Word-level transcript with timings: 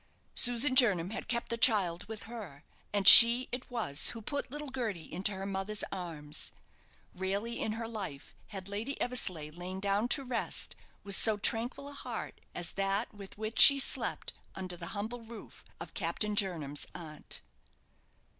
Susan 0.33 0.75
Jernam 0.75 1.11
had 1.11 1.27
kept 1.27 1.49
the 1.49 1.59
child 1.59 2.05
with 2.07 2.23
her, 2.23 2.63
and 2.91 3.07
she 3.07 3.47
it 3.51 3.69
was 3.69 4.09
who 4.17 4.21
put 4.23 4.49
little 4.49 4.71
Gerty 4.71 5.03
into 5.11 5.31
her 5.33 5.45
mother's 5.45 5.83
arms. 5.91 6.51
Rarely 7.13 7.59
in 7.61 7.73
her 7.73 7.87
life 7.87 8.33
had 8.47 8.67
Lady 8.67 8.99
Eversleigh 8.99 9.51
lain 9.51 9.79
down 9.79 10.07
to 10.07 10.23
rest 10.23 10.75
with 11.03 11.23
do 11.23 11.37
tranquil 11.37 11.87
a 11.89 11.93
heart 11.93 12.41
as 12.55 12.71
that 12.71 13.13
with 13.13 13.37
which 13.37 13.59
she 13.59 13.77
slept 13.77 14.33
under 14.55 14.75
the 14.75 14.87
humble 14.97 15.21
roof 15.21 15.63
of 15.79 15.93
Captain 15.93 16.35
Jernam's 16.35 16.87
aunt. 16.95 17.43